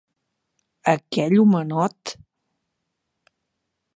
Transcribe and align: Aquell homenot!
Aquell 0.93 1.35
homenot! 1.43 2.15